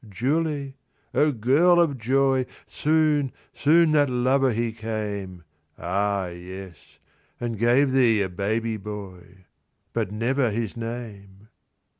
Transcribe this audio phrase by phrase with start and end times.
[0.09, 0.77] Julie,
[1.13, 5.43] O girl of joy, Soon, soon that lover he came.
[5.77, 6.97] Ah, yes;
[7.39, 9.45] and gave thee a baby boy,
[9.93, 11.49] But never his name